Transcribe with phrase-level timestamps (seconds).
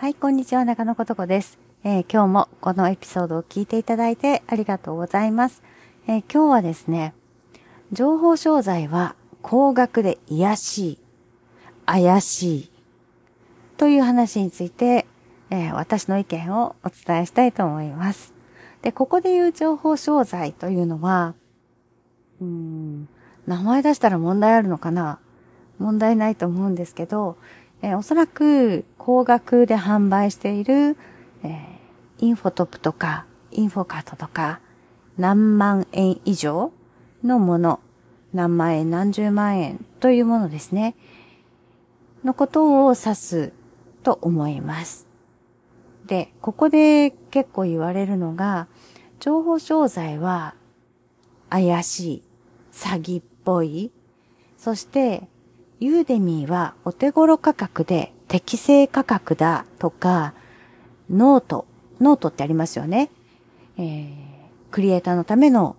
[0.00, 5.62] はい、こんにちは、中野ことこです、えー、今日もこのエピソードを聞いていただいてありがとうございます。
[6.06, 7.12] えー、今日はですね、
[7.92, 10.98] 情報商材は高額で癒しい、
[11.84, 12.70] 怪しい、
[13.76, 15.04] という話について、
[15.50, 18.32] えー、私の意見をお伝えしたいと思います。
[18.80, 21.34] で、ここで言う情報商材というのは、
[22.40, 23.06] うん、
[23.46, 25.18] 名前出したら問題あるのかな？
[25.78, 27.38] 問題ないと思うんですけど、
[27.82, 30.96] えー、おそらく高額で販売している、
[31.42, 34.60] えー、インフォトップとか、インフォカートとか、
[35.16, 36.72] 何万円以上
[37.24, 37.80] のもの、
[38.32, 40.94] 何万円、何十万円というものですね。
[42.24, 43.52] のことを指す
[44.02, 45.06] と思います。
[46.06, 48.68] で、ここで結構言われるのが、
[49.20, 50.54] 情報商材は
[51.48, 52.22] 怪しい、
[52.72, 53.90] 詐欺っぽい、
[54.56, 55.28] そして
[55.80, 60.34] Udemy はお手頃価格で適正価格だとか、
[61.08, 63.10] note、note ってありますよね。
[63.78, 64.06] えー、
[64.70, 65.76] クリエイターのための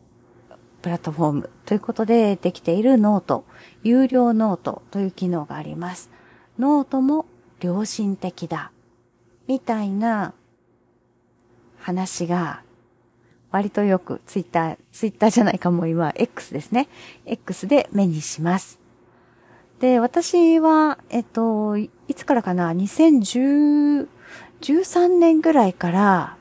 [0.81, 3.45] プラットフォームということでできている note、
[3.83, 6.09] 有料ノートという機能があります。
[6.57, 7.27] ノートも
[7.61, 8.71] 良心的だ。
[9.47, 10.33] みたいな
[11.77, 12.63] 話が
[13.51, 16.87] 割とよくツイッター、ツイッターじゃないかも今 X ですね。
[17.27, 18.80] X で目にします。
[19.81, 24.07] で、私は、えっと、いつからかな、2013
[25.07, 26.37] 年ぐらいから、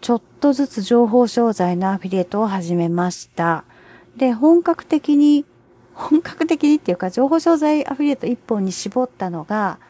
[0.00, 3.64] ちょっとずつ情報商材のアフィリエイトを始めました。
[4.16, 5.44] で、本格的に、
[5.92, 9.80] 本格的にっていうか、情報商材アフィリエイト一本に絞ったのが、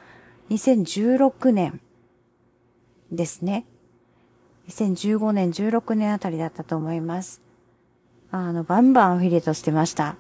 [0.49, 1.79] 2016年
[3.11, 3.67] ですね。
[4.69, 7.43] 2015年、16年あたりだったと思います。
[8.31, 10.17] あの、バンバンアフィリエイトしてました。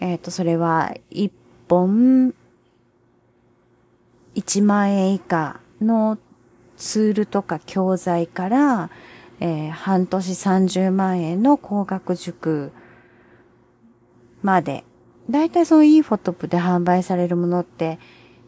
[0.00, 1.32] えっ、ー、と、それは、一
[1.68, 2.34] 本
[4.34, 6.18] 1万円以下の
[6.76, 8.90] ツールとか教材から、
[9.40, 12.72] えー、半年30万円の高額塾
[14.42, 14.84] まで。
[15.30, 17.98] だいたいその e フォトップで販売されるものって、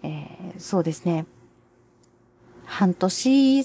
[0.02, 1.24] えー、そうですね。
[2.66, 3.60] 半年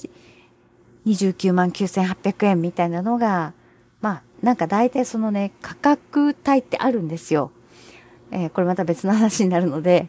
[1.06, 3.54] 29万9800円みたいなのが、
[4.00, 7.52] まあ、なんか大体そのね、価格帯ってあるんですよ。
[8.32, 10.08] えー、これまた別の話になるので、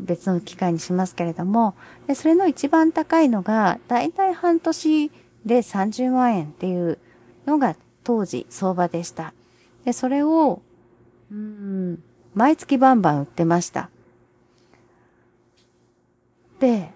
[0.00, 1.74] 別の機会にしますけれども、
[2.06, 5.10] でそれの一番高いのが、だいたい半年
[5.44, 6.98] で30万円っていう
[7.46, 9.34] のが当時相場でした。
[9.84, 10.62] で、それを、
[11.30, 12.02] うん、
[12.34, 13.90] 毎月バンバン売ってました。
[16.60, 16.90] で、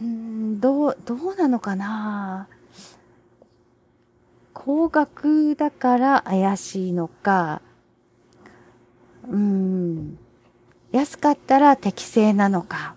[0.00, 2.48] うん、どう、どうなのかな？
[4.52, 7.60] 高額だから怪しいのか、
[9.28, 10.18] うん、
[10.92, 12.94] 安かったら適正なのか、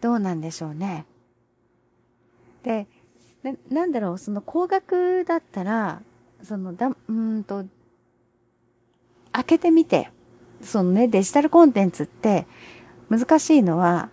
[0.00, 1.06] どうなんでしょうね。
[2.62, 2.86] で、
[3.42, 6.02] ななんだろう、その高額だったら、
[6.42, 7.64] そのだ、うんと、
[9.32, 10.10] 開けてみて、
[10.62, 12.46] そのね、デジタルコンテンツって
[13.08, 14.10] 難しいのは、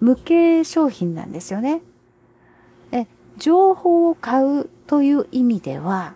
[0.00, 1.82] 無形商品なんですよね。
[2.90, 6.14] で、情報を買うという意味では、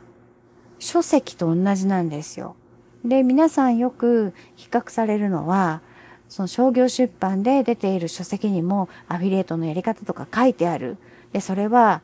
[0.79, 2.57] 書籍と同じなんですよ。
[3.05, 5.83] で、皆さんよく比較されるのは、
[6.29, 10.97] その商業出版で出ている書籍にもアフィリエイトのやり方とか書いてある。
[11.33, 12.01] で、それは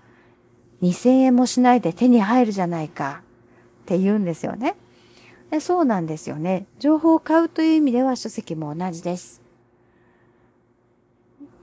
[0.83, 3.23] 2000円もしないで手に入るじゃないか
[3.83, 4.77] って言うんですよね。
[5.51, 6.67] でそうなんですよね。
[6.79, 9.43] 情報を買うという意味では書籍も同じです。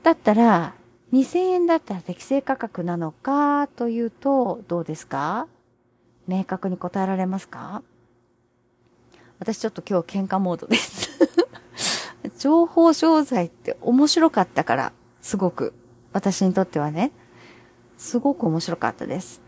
[0.03, 0.73] だったら、
[1.13, 5.47] 2000円だったら適正価格なのかというと、どうですか？
[6.27, 7.81] 明確に答えられますか？
[9.39, 11.09] 私ちょっと今日喧嘩モードです
[12.39, 15.73] 情報商材って面白かったから、すごく。
[16.13, 17.11] 私にとってはね。
[17.97, 19.41] すごく面白かったです。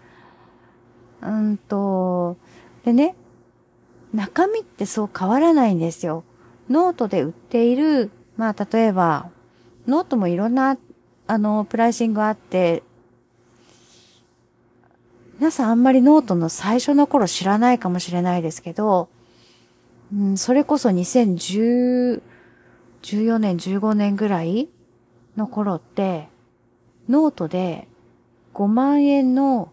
[1.21, 2.37] うんと、
[2.83, 3.15] でね、
[4.13, 6.23] 中身ってそう変わらないんですよ。
[6.69, 9.29] ノートで売っている、まあ例えば、
[9.87, 10.77] ノートもいろんな、
[11.27, 12.83] あの、プライシングあって、
[15.37, 19.09] 皆さんあんまりノートの最初の頃知らないかもしれないですけど、
[20.13, 22.21] うん、それこそ2014
[23.39, 24.69] 年、15年ぐらい
[25.37, 26.29] の頃って、
[27.07, 27.87] ノートで
[28.53, 29.71] 5万円の、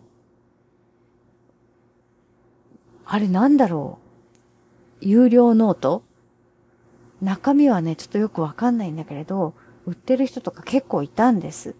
[3.04, 3.98] あれなんだろ
[5.00, 6.02] う有料 note？
[7.22, 9.54] 中身はね、ちょっとよくわかんないんだけれど、
[9.86, 11.74] 売ってる人とか結構いたんです。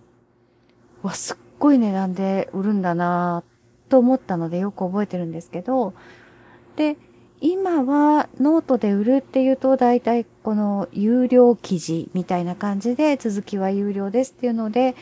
[1.03, 3.45] わ、すっごい値段で売るんだな
[3.89, 5.95] と思ったのでよく覚えてるんですけど、
[6.77, 6.97] で、
[7.41, 14.95] 今はノートで売るっていうと大体この有料記事みたいな感じで続きは有料ですっていうので、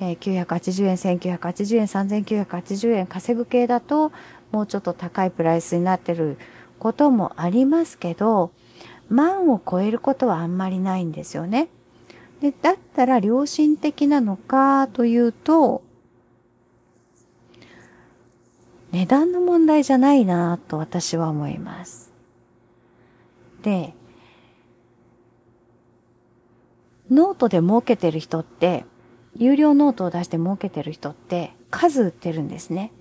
[0.00, 4.12] え、980円、1980円、3980円稼ぐ系だと
[4.52, 6.38] もうちょっと高いプライスになってる
[6.78, 8.52] こともありますけど、
[9.08, 11.68] 万を超えることはあんまりないんですよね。
[12.40, 15.82] で、だったら良心的なのかというと、
[18.92, 22.12] 値段の問題じゃないなと私は思います。
[23.62, 23.94] で、
[27.10, 28.84] ノートで儲けてる人って、
[29.36, 32.92] 有料ノートを出して儲けてる人って数売ってるんですね。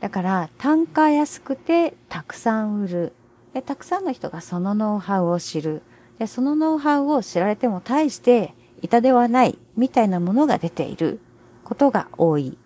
[0.00, 3.12] だから単価安くてたくさん売る。
[3.54, 5.82] で、たくさんの人がそのノウハウを知る。
[6.18, 11.20] で、そのノウハウを知られても大して痛ではないみたいなものが出ている
[11.64, 12.58] ことが多い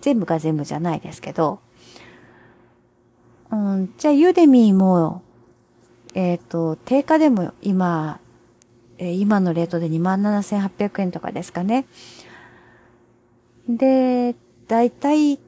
[0.00, 1.60] 全部が全部じゃないですけど、
[3.50, 5.22] うん、じゃあユーデミーも、
[6.14, 8.20] えっ、ー、と、定価でも今、
[8.98, 11.86] えー、今のレートで27,800円とかですかね。
[13.68, 14.34] で、
[14.66, 15.38] だいたい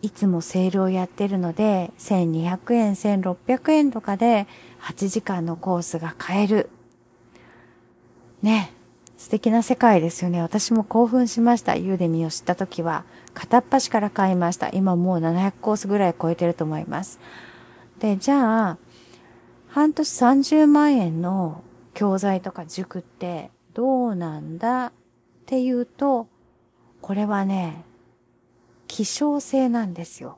[0.00, 4.46] いつもセールをやってるので、1200円、1600円とかで
[4.82, 6.70] 8時間のコースが買える。
[8.42, 8.72] ね。
[9.16, 10.40] 素敵な世界ですよね。
[10.40, 11.74] 私も興奮しました。
[11.74, 13.04] ユーデミーを知った時は。
[13.38, 14.68] 片っ端から買いました。
[14.70, 17.20] 今もう700コースぐらい超えてると思います。
[18.00, 18.78] で、じゃあ、
[19.68, 21.62] 半年30万円の
[21.94, 24.92] 教材とか塾ってどうなんだっ
[25.46, 26.26] ていうと、
[27.00, 27.84] これはね、
[28.88, 30.36] 希少性なんですよ。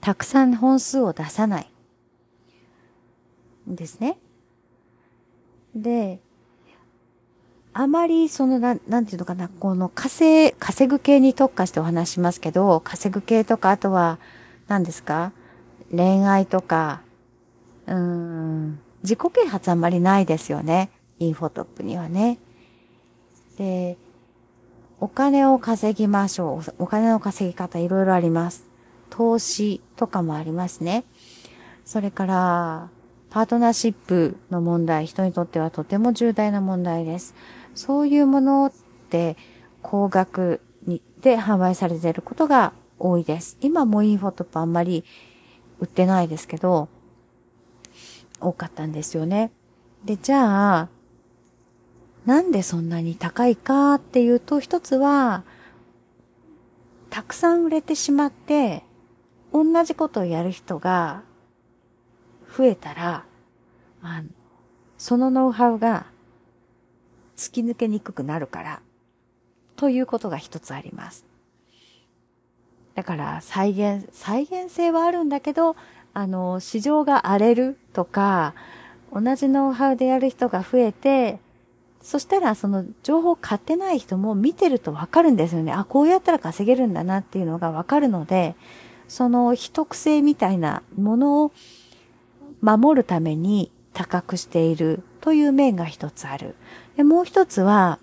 [0.00, 1.70] たくさん本数を出さない。
[3.66, 4.16] ですね。
[5.74, 6.20] で、
[7.76, 14.18] あまりそのな、なんていうのかな、この稼、稼ぐ系に特化してお話しますけど、稼ぐ系とか、あとは、
[14.68, 15.32] 何ですか？
[15.90, 17.02] 恋愛とか、
[17.86, 20.90] うーん、自己啓発あんまりないですよね。
[21.18, 22.38] インフォトップにはね。
[23.58, 23.98] で、
[25.00, 26.74] お金を稼ぎましょう。
[26.78, 28.66] お金の稼ぎ方いろいろあります。
[29.10, 31.04] 投資とかもありますね。
[31.84, 32.88] それから、
[33.30, 37.34] パートナーシップの問題、人にとってはとても重大な問題です。
[37.74, 38.72] そういうものっ
[39.10, 39.36] て
[39.82, 43.56] 高額にで販売されていることが多いです。
[43.60, 45.04] 今もインフォトップあんまり
[45.80, 46.88] 売ってないですけど、
[48.40, 49.50] 多かったんですよね。
[50.04, 50.88] で、じゃあ、
[52.26, 55.44] なんでそんなに高いかっていうと、一つは、
[57.10, 58.82] たくさん売れてしまって、
[59.52, 61.22] 同じことをやる人が
[62.56, 63.24] 増えたら、
[64.02, 64.28] あの、
[64.98, 66.06] そのノウハウが
[67.36, 68.80] 突き抜けにくくなるから、
[69.76, 71.24] ということが一つあります。
[72.94, 75.76] だから再現、再現性はあるんだけど、
[76.12, 78.54] あの、市場が荒れるとか、
[79.12, 81.38] 同じノウハウでやる人が増えて、
[82.00, 85.72] そしたらその情報買ってない人も見てるとわかるんですよね。
[85.72, 88.54] あ、こうやったら稼げるんだなっていうのがわかるので、
[89.08, 91.52] その秘匿性みたいなものを
[92.60, 96.54] 守るために高くしているという面が一つある。
[96.96, 97.98] で、もう一つは、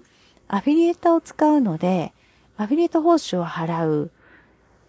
[0.47, 2.13] アフィリエーターを使うので、
[2.57, 4.11] アフィリエート報酬を払う。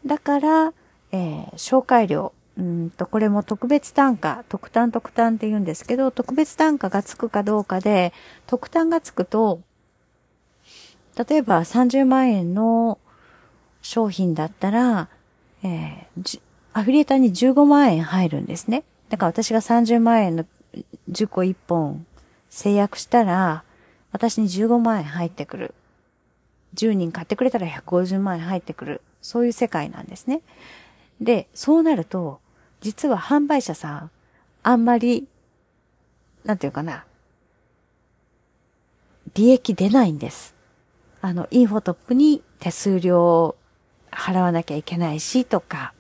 [0.05, 0.73] だから、
[1.13, 2.33] えー、紹介料。
[2.59, 8.13] うんと、これも特別単価、特単特単って言うんですけど、特別単価がつくかどうかで、
[8.47, 9.61] 特単がつくと、
[11.29, 12.99] 例えば30万円の
[13.81, 15.09] 商品だったら、
[15.63, 16.41] えー、
[16.73, 18.85] アフィリエーターに15万円入るんですね。
[19.09, 20.47] だから私が30万円の
[21.11, 22.07] 10個1本
[22.51, 23.65] 制約したら、
[24.13, 25.75] 私に15万円入ってくる。
[26.75, 29.03] 10人買ってくれたら150万円入ってくる。
[29.21, 30.43] そういう世界なんですね。
[31.21, 32.41] で、そうなると、
[32.81, 34.11] 実は販売者さん、
[34.63, 35.29] あんまり、
[36.45, 37.05] なんていうかな、
[39.35, 40.55] 利益出ないんです。
[41.21, 43.55] あの、インフォトップに手数料
[44.11, 45.95] 払わなきゃいけないしとか、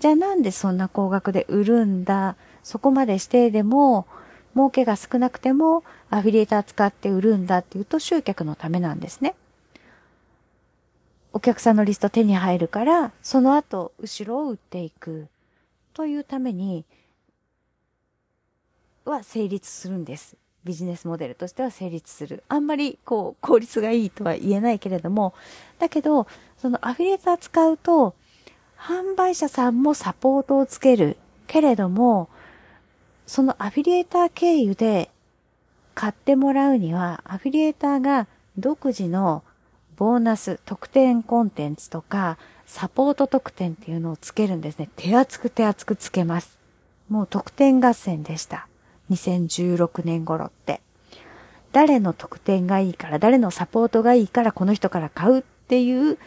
[0.00, 4.06] じゃあなんでそんな高額で売るんだ、そこまでしてでも、
[4.54, 9.34] 儲けが少なくてもアフィリエーター使って売るんだっていうと集客のためなんですね。
[11.32, 15.26] お客さんのリスト手に入るから、その後、後ろを売っていく。
[15.92, 16.84] というために、
[19.04, 20.36] は成立するんです。
[20.62, 22.44] ビジネスモデルとしては成立する。
[22.48, 25.34] あんまり、こう、効率がいいとは言えないけれども、
[25.80, 28.14] だけど、そのアフィリエーター使うと、
[28.78, 31.16] 販売者さんもサポートをつける。
[31.48, 32.28] けれども、
[33.26, 35.10] そのアフィリエーター経由で
[35.94, 38.26] 買ってもらうには、アフィリエーターが
[38.58, 39.42] 独自の
[39.96, 44.88] ボーナス、特典コンテンツとか、サポート特典っていうのをつけるんですね。
[44.96, 46.58] 手厚く手厚くつけます。
[47.08, 48.66] もう得点合戦でした。
[49.10, 50.80] 2016年頃って。
[51.72, 56.18] 誰の得点がいいから、誰のサポートがいいからこの人から買うっていう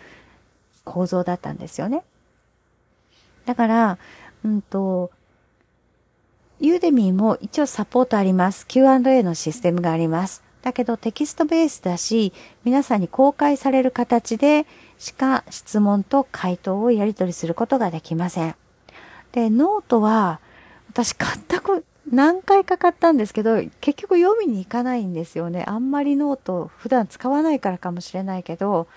[0.84, 2.04] 構造だったんですよね。
[3.46, 3.98] だから、
[4.44, 5.12] うんと、
[6.60, 8.66] Udemy も一応サポートあります。
[8.66, 10.44] Q&A のシステムがあります。
[10.64, 12.34] だけどテキストベースだし、
[12.64, 14.66] 皆さんに公開される形で
[14.98, 18.56] しか質問と回答をやり取りすることができません。
[19.32, 20.40] で、ノートは、
[20.90, 25.64] 私買ったこ、何回か買ったんですけど、結局読みに行かないんですよね。
[25.68, 28.88] あんまりノート普段使わないからかもしれないけど、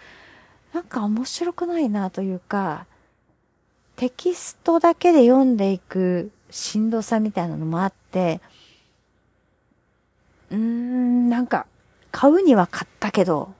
[0.72, 2.86] なんか面白くないなというか、
[3.96, 8.40] テキストだけで読んでいくしんどさみたいなのもあって、
[10.50, 11.66] うーん、なんか、
[12.12, 13.52] 買うには買ったけど、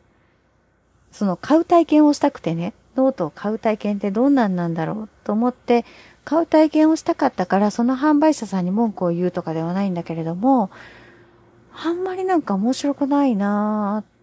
[1.13, 5.85] その買う体験をしたくてね、ノートを買う体験ってどんなんなんだろうと思って、
[6.25, 10.71] 買う体験をしたかったから、その販売者さんに文句を言うとかではないんだけれども、
[11.73, 14.21] あんまりなんか面白くないなぁ、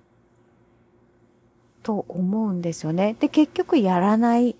[1.88, 3.16] と思うんですよね。
[3.18, 4.58] で、結局やらない。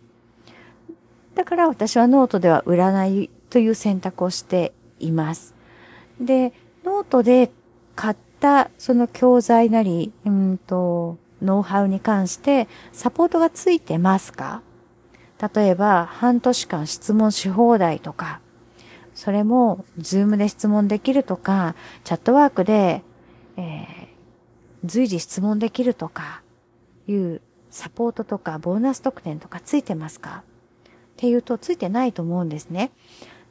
[1.36, 5.56] だから私はノートでは売らないという選択をしています。
[6.20, 7.52] で、ノートで
[7.96, 14.64] 買ったその教材なり、うんと、ノウハウに関してサポートがついてますか？
[15.56, 18.42] 例えば、半年間質問し放題とか、
[19.14, 23.04] それも、 Zoom で質問できるとか、 Chatwork で、
[23.56, 23.88] えー、
[24.84, 26.42] 随時質問できるとか、
[27.08, 30.44] いうサポートとか、ボーナス特典とかついてますか？
[30.88, 32.92] っていうと、ついてないと思うんですね。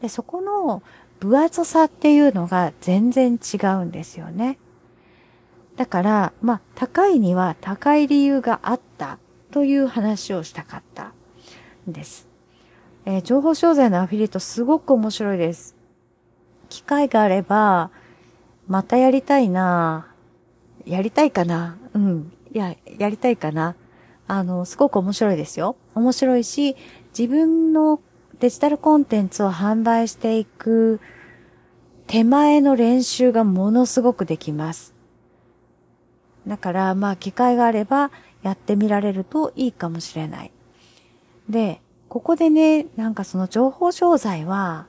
[0.01, 0.83] で、そこの
[1.21, 4.59] 分厚さっていうのが全然違うんですよね。
[5.77, 9.19] だから、まあ、高いには高い理由があった
[9.51, 11.13] という話をしたかった
[11.89, 12.27] んです。
[13.05, 15.77] えー、情報商材のアフィリエイトすごく面白いです。
[16.69, 17.91] 機会があれば、
[18.67, 20.09] またやりたいな
[20.87, 22.33] やりたいかなうん。
[22.53, 23.75] いや、やりたいかな
[24.29, 25.77] あの、すごく面白いですよ。
[25.95, 26.77] 面白いし、
[27.17, 28.01] 自分の
[28.39, 31.01] デジタルコンテンツを販売していく
[32.07, 34.95] 手前の練習がものすごくできます。
[36.47, 38.11] だから、まあ、機会があれば
[38.43, 40.53] やってみられるといいかもしれない。
[41.49, 44.87] で、ここでね、なんかその情報商材は、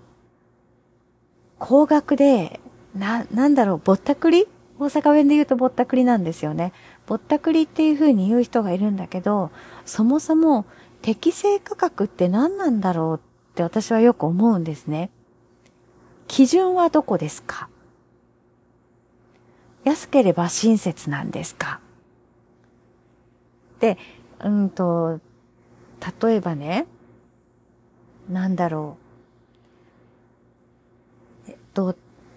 [1.58, 2.60] 高額で、
[2.94, 4.46] な、なんだろう、ぼったくり？
[4.78, 6.74] 大阪弁で言うとぼったくりなんですよね。
[7.08, 9.50] ぼったくりっていう風に言う人がいるんだけど、
[9.86, 10.66] そもそも
[11.02, 13.22] 適正価格って何なんだろう
[13.58, 15.10] って私はよく思うんですね。
[16.28, 17.70] 基準はどこですか？
[19.84, 21.80] 安ければ親切なんですか？
[23.80, 23.98] で、
[24.44, 25.20] うんと、
[26.22, 26.86] 例えばね、
[28.30, 28.98] なんだろ
[31.48, 31.52] う。
[31.52, 31.96] えっと、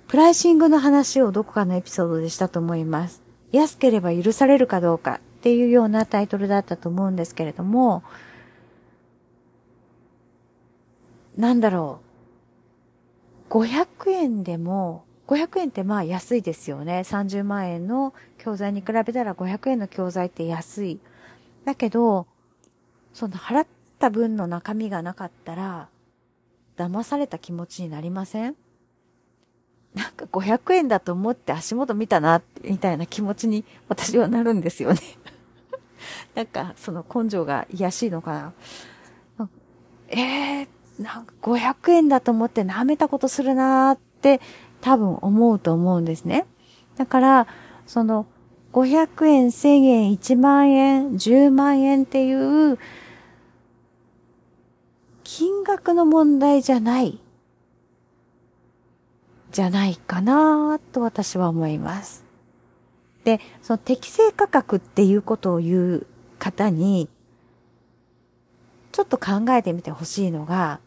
[0.08, 3.22] プライシングの話をどこかのエピソードでしたと思います。
[3.52, 8.04] 安ければ許されるかどうかっていうようなタイトルだったと思うんですけれども、
[11.36, 12.00] なんだろ
[13.50, 13.52] う。
[13.52, 17.00] 500円でも、500円ってまあ安いですよね。
[17.04, 21.00] 30万円の教材に比べたら500円の教材って安い。
[21.64, 22.26] だけど、
[23.12, 23.66] その払っ
[23.98, 25.88] た分の中身がなかったら、
[26.76, 28.56] 騙された気持ちになりません？
[29.94, 35.00] なんか500円だと思って足元見たな、みたいな気持ちに私はなるんですよね
[36.34, 38.52] なんか、その根性が癒しいのか
[39.38, 39.48] な。
[40.08, 40.68] えー、
[41.00, 44.40] なんか500円だと思って舐めたことするなーって
[44.82, 46.46] 多分思うと思うんですね。
[46.96, 47.46] だから、
[47.86, 48.26] その
[48.72, 52.78] 500円、1000円、1万円、10万円っていう
[55.24, 57.18] 金額の問題じゃない、
[59.50, 62.24] じゃないかなと私は思います。
[63.24, 66.06] で、その適正価格っていうことを言う
[66.38, 67.08] 方に、
[68.92, 70.80] ちょっと考えてみてほしいのが、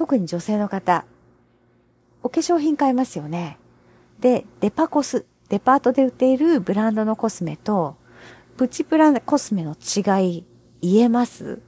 [0.00, 1.04] 特に女性の方、
[2.22, 3.58] お化粧品買いますよね。
[4.18, 7.96] で、デパコス、デパートで売っているブランドのコスメと、
[8.56, 10.46] プチプラコスメの違い、
[10.80, 11.60] 言えます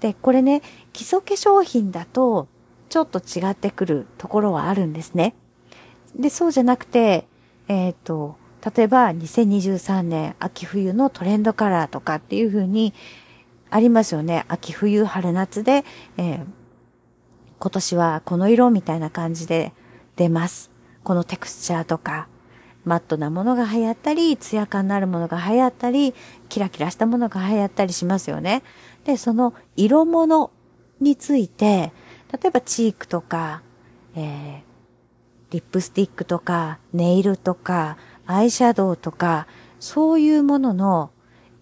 [0.00, 0.62] で、これね、
[0.94, 2.48] 基礎化粧品だと、
[2.88, 5.34] ちょっと違ってくるところはあるんですね。
[6.16, 7.26] で、そうじゃなくて、
[7.68, 8.36] えっ、ー、と、
[8.74, 12.94] 例えば2023年秋冬のトレンドカラーとかっていう風に
[13.68, 14.46] ありますよね。
[14.48, 15.84] 秋冬春夏で、
[16.16, 16.44] えー、
[17.60, 19.72] 今年はこの色みたいな感じで
[20.16, 20.70] 出ます。
[21.04, 22.26] このテクスチャーとか、
[22.84, 26.14] マットなものが流行ったり、ツヤ感のあるものが流行ったり、
[26.48, 28.62] キラキラしたものが流行ったりしますよね。
[29.04, 30.50] で、その色物
[31.00, 31.92] について、
[32.32, 33.62] 例えばチークとか、
[34.16, 39.46] えー、リップスティックとか、ネイルとか、アイシャドウとか、
[39.78, 41.10] そういうものの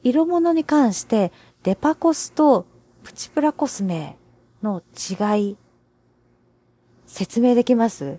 [0.03, 2.67] 色物に関してデパコスと
[3.03, 4.17] プチプラコスメ
[4.63, 5.57] の違い、
[7.09, 8.19] 説明できます？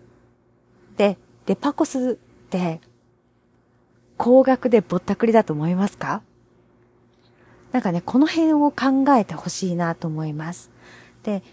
[0.98, 2.82] で、デパコスって
[4.18, 6.22] 高額でぼったくりだと思いますか？
[7.72, 10.72] なんかね、この辺を考えてほしいなと思います。
[11.24, 11.44] で、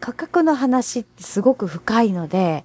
[0.00, 2.64] 価格の話ってすごく深いので、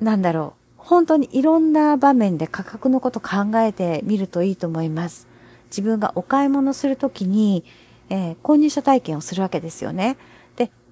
[0.00, 0.60] なんだろう。
[0.76, 5.28] 本当にいろんな場面で価格のこと考えてみるといいと思います。
[5.66, 7.64] 自分がお買い物するときに、
[8.08, 10.16] えー、購入者体験をするわけですよね。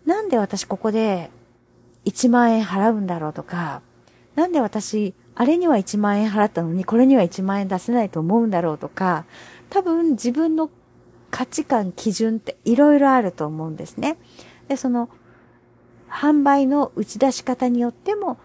[0.08, 1.30] なんで私ここで
[2.06, 3.82] 1万円払うんだろうとか、
[4.36, 9.26] なんで私、あれには1万円払ったのに、これには1万円出せないと思うんだろうとか、
[9.68, 10.70] 多分自分の
[11.30, 14.16] 価値観、基準っていろいろあると思うんですね。
[14.68, 15.10] で、その、
[16.08, 18.38] 販売の打ち出し方によっても、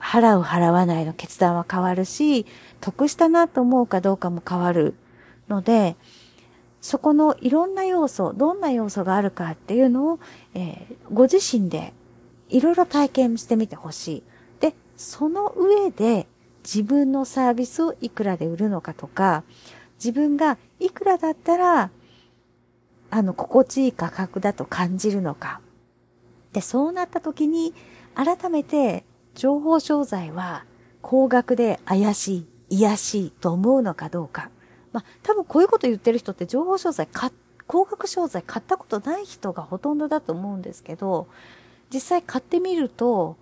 [0.00, 2.44] 払う払わないの決断は変わるし、
[2.80, 4.96] 得したなと思うかどうかも変わる
[5.48, 5.94] ので、
[6.82, 10.20] そこのいろんな要素、どんな要素があるかっていうのを、
[10.52, 11.94] えー、ご自身で
[12.48, 14.22] いろいろ体験してみてほしい。
[14.58, 16.26] で、その上で
[16.64, 19.44] 自分のサービスをいくらで売るのかとか、
[19.94, 21.90] 自分がいくらだったら、
[23.10, 25.60] あの、心地いい価格だと感じるのか。
[26.52, 27.74] で、そうなった時に、
[28.16, 29.04] 改めて
[29.36, 30.64] 情報商材は
[31.00, 34.50] 高額で怪しい、癒しいと思うのかどうか。
[34.92, 37.30] まあ、多分こういうこと言ってる人って情報商材買、
[37.66, 41.26] 高額商材買ったことない人がほとんどだと思うんですけど、
[41.92, 43.36] 実際買ってみると、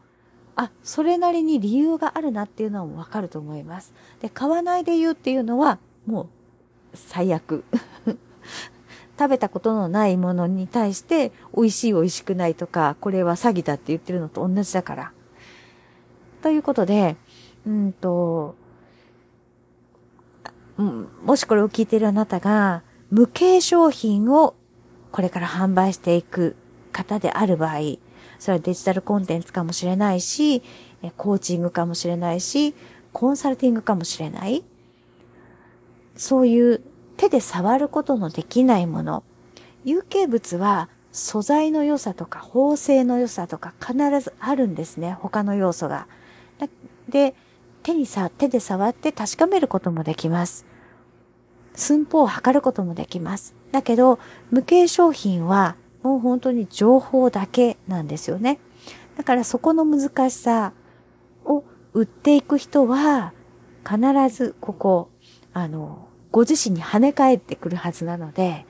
[0.56, 3.94] あ、それなりに理由があるなっていうのはわかると思います。
[4.20, 6.26] で、買わないで言うっていうのは、もう、
[6.94, 7.64] 最悪。
[9.18, 15.12] 食べたことのないものに対して、美味しい美味しくないとか、これは詐欺だって言ってるのと同じだから。
[16.42, 17.16] ということで、
[17.66, 18.54] うんと、
[20.80, 24.54] もしこれを聞いているあなたが、無形商品を
[25.12, 26.56] これから販売していく
[26.92, 27.98] 方である場合、
[28.38, 30.62] それはデジタルコンテンツかもしれないし、
[31.16, 32.74] コーチングかもしれないし、
[33.12, 34.64] コンサルティングかもしれない。
[36.16, 36.80] そういう
[37.16, 39.22] 手で触ることのできないもの。
[39.84, 45.12] 有形物は素材の良さとか縫製の良さとか必ずあるんですね。
[45.20, 46.06] 他の要素が。
[47.08, 47.34] で、
[47.82, 50.66] 手にさ、手で触って確かめることもできます。
[51.74, 53.54] 寸法を測ることもできます。
[53.72, 54.18] だけど、
[54.50, 58.58] 無形商品はもう本当に情報だけなんですよね。
[59.16, 60.72] だからそこの難しさ
[61.44, 63.32] を売っていく人は、
[63.84, 63.98] 必
[64.34, 65.10] ずここ、
[65.52, 68.66] あの、ご自身に跳ね返ってくるはずなので、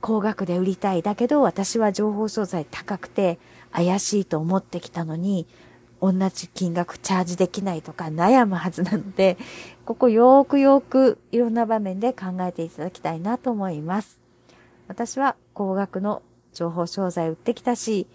[0.00, 1.02] 高額で売りたい。
[1.02, 3.38] だけど私は情報商材高くて
[3.72, 5.46] 怪しいと思ってきたのに、
[6.00, 9.36] 同じ金額チャージできないとか悩むはずなので、
[9.84, 14.18] ここよーくよーくいろんな場面で考えていただきたいなと思います。
[14.86, 18.06] 私は高額の情報商材売ってきたし、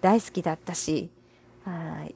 [0.00, 1.10] 大好きだったし、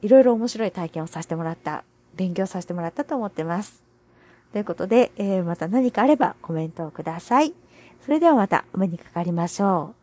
[0.01, 1.83] いろいろ面白い体験をさせてもらった、
[2.15, 3.83] 勉強させてもらったと思ってます。
[4.51, 7.53] ということで、えー、また何かあればコメントをください。
[8.05, 9.98] それではまたお目にかかりましょう。